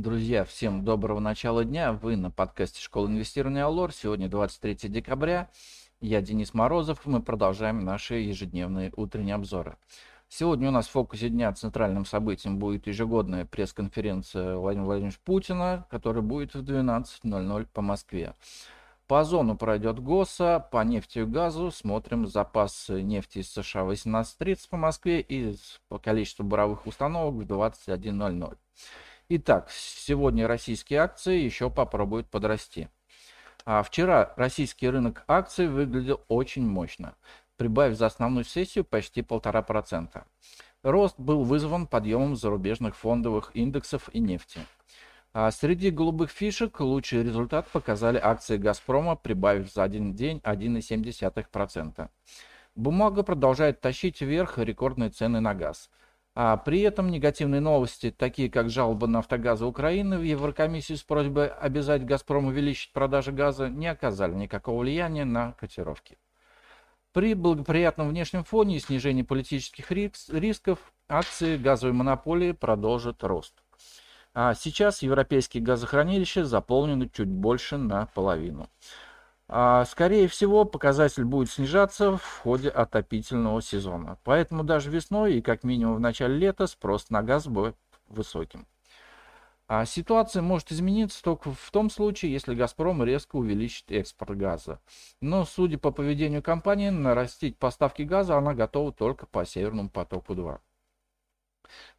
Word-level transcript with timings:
Друзья, 0.00 0.46
всем 0.46 0.82
доброго 0.82 1.20
начала 1.20 1.62
дня. 1.62 1.92
Вы 1.92 2.16
на 2.16 2.30
подкасте 2.30 2.80
Школы 2.80 3.08
инвестирования 3.08 3.66
Алор. 3.66 3.92
Сегодня 3.92 4.30
23 4.30 4.88
декабря. 4.88 5.50
Я 6.00 6.22
Денис 6.22 6.54
Морозов. 6.54 7.04
Мы 7.04 7.20
продолжаем 7.20 7.84
наши 7.84 8.14
ежедневные 8.14 8.94
утренние 8.96 9.34
обзоры. 9.34 9.76
Сегодня 10.26 10.68
у 10.68 10.70
нас 10.70 10.86
в 10.88 10.92
фокусе 10.92 11.28
дня 11.28 11.52
центральным 11.52 12.06
событием 12.06 12.56
будет 12.56 12.86
ежегодная 12.86 13.44
пресс-конференция 13.44 14.56
Владимира 14.56 14.86
Владимировича 14.86 15.20
Путина, 15.22 15.86
которая 15.90 16.22
будет 16.22 16.54
в 16.54 16.62
12.00 16.62 17.68
по 17.70 17.82
Москве. 17.82 18.32
По 19.06 19.22
зону 19.22 19.54
пройдет 19.54 19.98
ГОСа, 19.98 20.66
по 20.72 20.82
нефти 20.82 21.18
и 21.18 21.24
газу 21.24 21.70
смотрим 21.70 22.26
запасы 22.26 23.02
нефти 23.02 23.40
из 23.40 23.52
США 23.52 23.82
18.30 23.82 24.70
по 24.70 24.78
Москве 24.78 25.20
и 25.20 25.54
по 25.88 25.98
количеству 25.98 26.42
буровых 26.42 26.86
установок 26.86 27.34
в 27.34 27.40
21.00. 27.42 28.56
Итак, 29.32 29.68
сегодня 29.70 30.48
российские 30.48 30.98
акции 30.98 31.38
еще 31.38 31.70
попробуют 31.70 32.28
подрасти. 32.28 32.88
А 33.64 33.84
вчера 33.84 34.34
российский 34.34 34.88
рынок 34.88 35.22
акций 35.28 35.68
выглядел 35.68 36.20
очень 36.26 36.66
мощно, 36.66 37.14
прибавив 37.56 37.96
за 37.96 38.06
основную 38.06 38.44
сессию 38.44 38.84
почти 38.84 39.22
полтора 39.22 39.62
процента. 39.62 40.24
Рост 40.82 41.14
был 41.16 41.44
вызван 41.44 41.86
подъемом 41.86 42.34
зарубежных 42.34 42.96
фондовых 42.96 43.52
индексов 43.54 44.10
и 44.12 44.18
нефти. 44.18 44.62
А 45.32 45.52
среди 45.52 45.90
голубых 45.90 46.32
фишек 46.32 46.80
лучший 46.80 47.22
результат 47.22 47.68
показали 47.68 48.18
акции 48.18 48.56
«Газпрома», 48.56 49.14
прибавив 49.14 49.72
за 49.72 49.84
один 49.84 50.12
день 50.12 50.40
1,7%. 50.42 52.08
Бумага 52.74 53.22
продолжает 53.22 53.80
тащить 53.80 54.22
вверх 54.22 54.58
рекордные 54.58 55.10
цены 55.10 55.38
на 55.38 55.54
газ. 55.54 55.88
А 56.34 56.56
при 56.56 56.80
этом 56.82 57.10
негативные 57.10 57.60
новости, 57.60 58.10
такие 58.10 58.48
как 58.48 58.70
жалоба 58.70 59.06
«Нафтогаза 59.08 59.66
Украины» 59.66 60.16
в 60.16 60.22
Еврокомиссию 60.22 60.96
с 60.96 61.02
просьбой 61.02 61.48
обязать 61.48 62.04
«Газпром» 62.04 62.46
увеличить 62.46 62.92
продажи 62.92 63.32
газа, 63.32 63.68
не 63.68 63.88
оказали 63.88 64.34
никакого 64.34 64.80
влияния 64.80 65.24
на 65.24 65.52
котировки. 65.52 66.18
При 67.12 67.34
благоприятном 67.34 68.08
внешнем 68.08 68.44
фоне 68.44 68.76
и 68.76 68.80
снижении 68.80 69.22
политических 69.22 69.90
рисков 69.90 70.92
акции 71.08 71.56
газовой 71.56 71.92
монополии 71.92 72.52
продолжат 72.52 73.24
рост. 73.24 73.54
А 74.32 74.54
сейчас 74.54 75.02
европейские 75.02 75.64
газохранилища 75.64 76.44
заполнены 76.44 77.10
чуть 77.12 77.28
больше 77.28 77.78
наполовину. 77.78 78.68
А, 79.52 79.84
скорее 79.84 80.28
всего, 80.28 80.64
показатель 80.64 81.24
будет 81.24 81.50
снижаться 81.50 82.16
в 82.16 82.38
ходе 82.44 82.68
отопительного 82.68 83.60
сезона. 83.60 84.16
Поэтому 84.22 84.62
даже 84.62 84.92
весной 84.92 85.34
и 85.34 85.42
как 85.42 85.64
минимум 85.64 85.96
в 85.96 86.00
начале 86.00 86.36
лета 86.36 86.68
спрос 86.68 87.10
на 87.10 87.24
газ 87.24 87.48
будет 87.48 87.74
высоким. 88.06 88.68
А 89.66 89.84
ситуация 89.86 90.40
может 90.40 90.70
измениться 90.70 91.20
только 91.20 91.50
в 91.50 91.70
том 91.72 91.90
случае, 91.90 92.32
если 92.32 92.54
«Газпром» 92.54 93.02
резко 93.02 93.34
увеличит 93.34 93.90
экспорт 93.90 94.38
газа. 94.38 94.80
Но, 95.20 95.44
судя 95.44 95.78
по 95.78 95.90
поведению 95.90 96.44
компании, 96.44 96.90
нарастить 96.90 97.58
поставки 97.58 98.02
газа 98.02 98.36
она 98.36 98.54
готова 98.54 98.92
только 98.92 99.26
по 99.26 99.44
«Северному 99.44 99.90
потоку-2». 99.90 100.60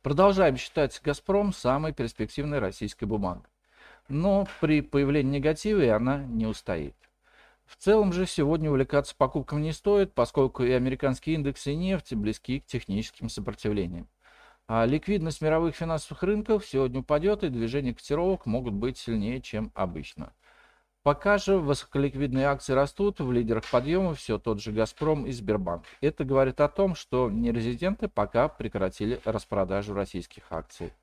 Продолжаем 0.02 0.56
считать 0.56 1.02
«Газпром» 1.04 1.52
самой 1.52 1.92
перспективной 1.92 2.60
российской 2.60 3.06
бумагой. 3.06 3.50
Но 4.08 4.48
при 4.62 4.82
появлении 4.82 5.40
негатива 5.40 5.94
она 5.94 6.20
не 6.20 6.46
устоит. 6.46 6.96
В 7.72 7.78
целом 7.78 8.12
же 8.12 8.26
сегодня 8.26 8.70
увлекаться 8.70 9.16
покупками 9.16 9.62
не 9.62 9.72
стоит, 9.72 10.14
поскольку 10.14 10.64
и 10.64 10.72
американские 10.72 11.36
индексы 11.36 11.74
нефти 11.74 12.16
близки 12.16 12.60
к 12.60 12.66
техническим 12.66 13.30
сопротивлениям. 13.30 14.10
А 14.68 14.86
ликвидность 14.86 15.42
мировых 15.42 15.76
финансовых 15.76 16.22
рынков 16.22 16.66
сегодня 16.66 17.00
упадет, 17.00 17.46
и 17.46 17.50
движения 17.50 17.94
котировок 17.94 18.46
могут 18.46 18.74
быть 18.74 18.98
сильнее, 18.98 19.42
чем 19.42 19.72
обычно. 19.74 20.34
Пока 21.02 21.38
же 21.38 21.58
высоколиквидные 21.58 22.46
акции 22.46 22.74
растут, 22.74 23.22
в 23.22 23.32
лидерах 23.32 23.64
подъема 23.72 24.14
все 24.16 24.38
тот 24.38 24.62
же 24.62 24.74
«Газпром» 24.74 25.26
и 25.26 25.32
«Сбербанк». 25.32 25.86
Это 26.02 26.26
говорит 26.26 26.60
о 26.60 26.68
том, 26.68 26.94
что 26.94 27.32
нерезиденты 27.32 28.10
пока 28.10 28.50
прекратили 28.50 29.20
распродажу 29.24 29.94
российских 29.94 30.44
акций. 30.52 30.94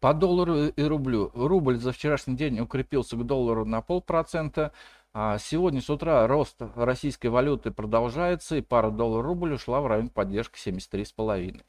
По 0.00 0.14
доллару 0.14 0.64
и 0.64 0.82
рублю. 0.82 1.30
Рубль 1.34 1.76
за 1.76 1.92
вчерашний 1.92 2.34
день 2.34 2.58
укрепился 2.58 3.16
к 3.16 3.24
доллару 3.24 3.64
на 3.64 3.80
полпроцента. 3.80 4.72
А 5.14 5.36
сегодня 5.36 5.82
с 5.82 5.90
утра 5.90 6.26
рост 6.26 6.56
российской 6.74 7.26
валюты 7.26 7.70
продолжается, 7.70 8.56
и 8.56 8.62
пара 8.62 8.90
доллар-рубль 8.90 9.52
ушла 9.52 9.82
в 9.82 9.86
район 9.86 10.08
поддержки 10.08 10.58
73,5. 10.58 11.60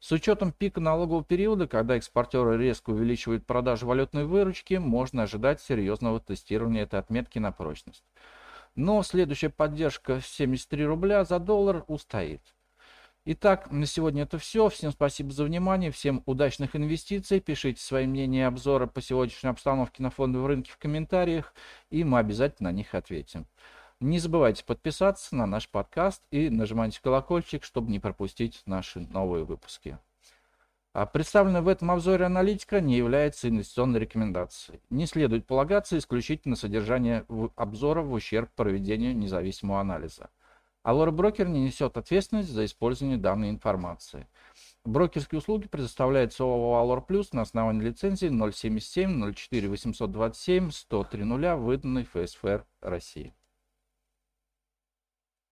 С 0.00 0.10
учетом 0.10 0.50
пика 0.50 0.80
налогового 0.80 1.22
периода, 1.22 1.68
когда 1.68 1.96
экспортеры 1.96 2.58
резко 2.58 2.90
увеличивают 2.90 3.46
продажи 3.46 3.86
валютной 3.86 4.24
выручки, 4.24 4.74
можно 4.74 5.22
ожидать 5.22 5.60
серьезного 5.60 6.18
тестирования 6.18 6.82
этой 6.82 6.98
отметки 6.98 7.38
на 7.38 7.52
прочность. 7.52 8.02
Но 8.74 9.04
следующая 9.04 9.50
поддержка 9.50 10.20
73 10.20 10.84
рубля 10.84 11.24
за 11.24 11.38
доллар 11.38 11.84
устоит. 11.86 12.42
Итак, 13.26 13.70
на 13.70 13.86
сегодня 13.86 14.24
это 14.24 14.36
все. 14.36 14.68
Всем 14.68 14.92
спасибо 14.92 15.32
за 15.32 15.44
внимание, 15.44 15.90
всем 15.90 16.22
удачных 16.26 16.76
инвестиций. 16.76 17.40
Пишите 17.40 17.80
свои 17.80 18.06
мнения 18.06 18.40
и 18.40 18.42
обзоры 18.42 18.86
по 18.86 19.00
сегодняшней 19.00 19.48
обстановке 19.48 20.02
на 20.02 20.10
фондовом 20.10 20.48
рынке 20.48 20.70
в 20.70 20.76
комментариях, 20.76 21.54
и 21.88 22.04
мы 22.04 22.18
обязательно 22.18 22.70
на 22.70 22.74
них 22.74 22.94
ответим. 22.94 23.46
Не 23.98 24.18
забывайте 24.18 24.62
подписаться 24.62 25.34
на 25.34 25.46
наш 25.46 25.70
подкаст 25.70 26.22
и 26.30 26.50
нажимайте 26.50 27.00
колокольчик, 27.00 27.64
чтобы 27.64 27.90
не 27.90 27.98
пропустить 27.98 28.60
наши 28.66 29.00
новые 29.00 29.44
выпуски. 29.44 29.96
А 30.92 31.06
представленная 31.06 31.62
в 31.62 31.68
этом 31.68 31.90
обзоре 31.92 32.26
аналитика 32.26 32.82
не 32.82 32.94
является 32.94 33.48
инвестиционной 33.48 34.00
рекомендацией. 34.00 34.82
Не 34.90 35.06
следует 35.06 35.46
полагаться 35.46 35.96
исключительно 35.96 36.56
содержание 36.56 37.24
обзора 37.56 38.02
в 38.02 38.12
ущерб 38.12 38.50
проведению 38.54 39.16
независимого 39.16 39.80
анализа. 39.80 40.28
Алора 40.84 41.10
Брокер 41.10 41.48
не 41.48 41.62
несет 41.62 41.96
ответственность 41.96 42.50
за 42.50 42.66
использование 42.66 43.16
данной 43.16 43.48
информации. 43.48 44.28
Брокерские 44.84 45.38
услуги 45.38 45.66
предоставляются 45.66 46.44
ООО 46.44 46.74
«Алор 46.74 47.02
Плюс» 47.02 47.32
на 47.32 47.40
основании 47.40 47.86
лицензии 47.86 48.28
077 48.28 49.32
04 49.32 49.68
827 49.70 50.70
103 50.70 51.24
выданной 51.54 52.04
ФСФР 52.04 52.66
России. 52.82 53.34